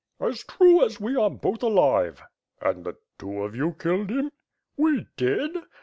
"As 0.19 0.43
true 0.43 0.83
as 0.83 0.99
we 0.99 1.15
are 1.15 1.29
both 1.29 1.61
alive." 1.61 2.23
"And 2.59 2.83
the 2.83 2.97
two 3.19 3.43
of 3.43 3.55
you 3.55 3.73
killed 3.77 4.09
him?" 4.09 4.31
"We 4.75 5.05
did." 5.15 5.55